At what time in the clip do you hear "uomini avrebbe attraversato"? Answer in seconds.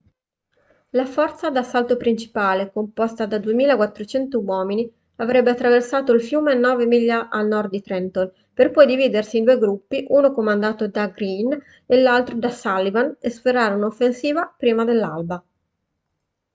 4.43-6.11